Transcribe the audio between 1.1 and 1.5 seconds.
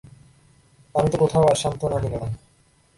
কোথাও